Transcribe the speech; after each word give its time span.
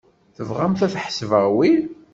Tebɣamt 0.35 0.81
ad 0.85 0.93
ḥesbeɣ 1.03 1.45
wi? 1.55 1.71